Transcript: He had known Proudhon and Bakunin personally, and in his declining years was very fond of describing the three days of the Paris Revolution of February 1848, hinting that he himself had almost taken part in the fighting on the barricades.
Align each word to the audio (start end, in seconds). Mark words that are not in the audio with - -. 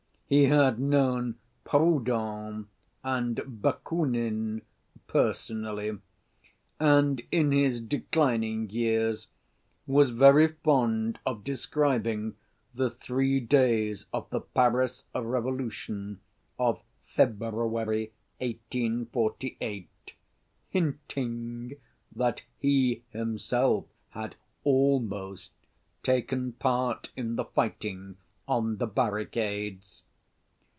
He 0.31 0.45
had 0.45 0.79
known 0.79 1.35
Proudhon 1.65 2.69
and 3.03 3.41
Bakunin 3.61 4.61
personally, 5.05 5.97
and 6.79 7.21
in 7.33 7.51
his 7.51 7.81
declining 7.81 8.69
years 8.69 9.27
was 9.85 10.11
very 10.11 10.47
fond 10.47 11.19
of 11.25 11.43
describing 11.43 12.37
the 12.73 12.89
three 12.89 13.41
days 13.41 14.05
of 14.13 14.29
the 14.29 14.39
Paris 14.39 15.03
Revolution 15.13 16.21
of 16.57 16.81
February 17.07 18.13
1848, 18.37 19.89
hinting 20.69 21.73
that 22.15 22.43
he 22.57 23.03
himself 23.09 23.85
had 24.11 24.37
almost 24.63 25.51
taken 26.03 26.53
part 26.53 27.11
in 27.17 27.35
the 27.35 27.43
fighting 27.43 28.15
on 28.47 28.77
the 28.77 28.87
barricades. 28.87 30.03